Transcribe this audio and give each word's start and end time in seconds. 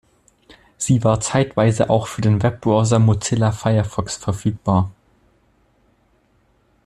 Sie 0.79 1.03
war 1.03 1.19
zeitweise 1.19 1.91
auch 1.91 2.07
für 2.07 2.21
den 2.21 2.41
Webbrowser 2.41 2.97
Mozilla 2.97 3.51
Firefox 3.51 4.17
verfügbar. 4.17 4.89